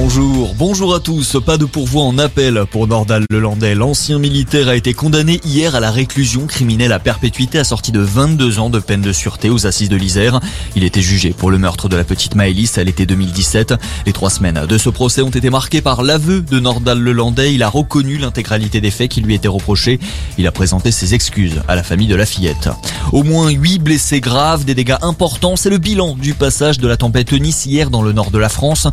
[0.00, 1.38] Bonjour, bonjour à tous.
[1.44, 3.74] Pas de pourvoi en appel pour Nordal Lelandais.
[3.74, 8.60] L'ancien militaire a été condamné hier à la réclusion criminelle à perpétuité assortie de 22
[8.60, 10.38] ans de peine de sûreté aux assises de l'Isère.
[10.76, 13.74] Il était jugé pour le meurtre de la petite Maëlys à l'été 2017.
[14.06, 17.52] Les trois semaines de ce procès ont été marquées par l'aveu de Nordal Lelandais.
[17.52, 19.98] Il a reconnu l'intégralité des faits qui lui étaient reprochés.
[20.38, 22.68] Il a présenté ses excuses à la famille de la fillette.
[23.10, 25.56] Au moins 8 blessés graves, des dégâts importants.
[25.56, 28.48] C'est le bilan du passage de la tempête Eunice hier dans le nord de la
[28.48, 28.86] France.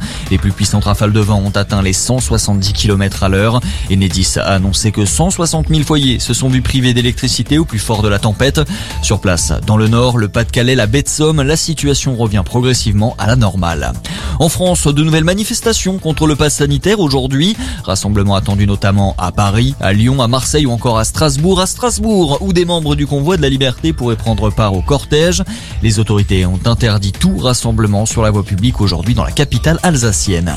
[0.96, 3.60] Rafales de vent ont atteint les 170 km à l'heure.
[3.92, 8.02] Enedis a annoncé que 160 000 foyers se sont vus privés d'électricité au plus fort
[8.02, 8.62] de la tempête.
[9.02, 13.14] Sur place, dans le nord, le Pas-de-Calais, la baie de Somme, la situation revient progressivement
[13.18, 13.92] à la normale.
[14.40, 17.56] En France, de nouvelles manifestations contre le pass sanitaire aujourd'hui.
[17.84, 21.62] Rassemblement attendu notamment à Paris, à Lyon, à Marseille ou encore à Strasbourg.
[21.62, 25.44] À Strasbourg, où des membres du convoi de la liberté pourraient prendre part au cortège.
[25.82, 30.54] Les autorités ont interdit tout rassemblement sur la voie publique aujourd'hui dans la capitale alsacienne.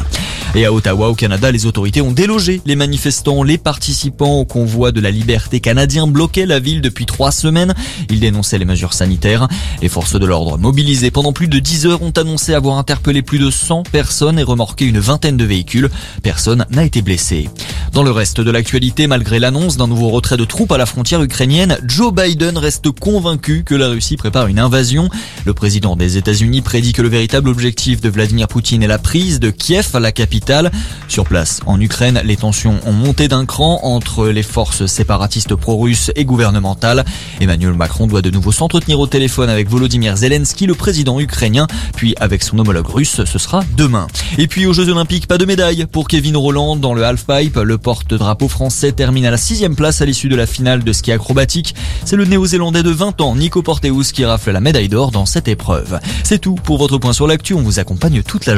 [0.55, 3.43] Et à Ottawa, au Canada, les autorités ont délogé les manifestants.
[3.43, 7.75] Les participants au convoi de la liberté canadien bloquaient la ville depuis trois semaines.
[8.09, 9.47] Ils dénonçaient les mesures sanitaires.
[9.83, 13.39] Les forces de l'ordre mobilisées pendant plus de 10 heures ont annoncé avoir interpellé plus
[13.39, 15.91] de 100 personnes et remorqué une vingtaine de véhicules.
[16.23, 17.51] Personne n'a été blessé.
[17.93, 21.23] Dans le reste de l'actualité, malgré l'annonce d'un nouveau retrait de troupes à la frontière
[21.23, 25.09] ukrainienne, Joe Biden reste convaincu que la Russie prépare une invasion.
[25.45, 29.41] Le président des États-Unis prédit que le véritable objectif de Vladimir Poutine est la prise
[29.41, 30.71] de Kiev, la capitale.
[31.09, 36.13] Sur place, en Ukraine, les tensions ont monté d'un cran entre les forces séparatistes pro-russes
[36.15, 37.05] et gouvernementales.
[37.41, 42.15] Emmanuel Macron doit de nouveau s'entretenir au téléphone avec Volodymyr Zelensky, le président ukrainien, puis
[42.21, 44.07] avec son homologue russe, ce sera demain.
[44.37, 47.59] Et puis aux Jeux Olympiques, pas de médaille pour Kevin Roland dans le halfpipe.
[47.79, 51.75] Porte-drapeau français termine à la sixième place à l'issue de la finale de ski acrobatique.
[52.05, 55.49] C'est le néo-zélandais de 20 ans, Nico Porteus, qui rafle la médaille d'or dans cette
[55.49, 56.01] épreuve.
[56.25, 57.55] C'est tout pour votre point sur l'actu.
[57.55, 58.55] On vous accompagne toute la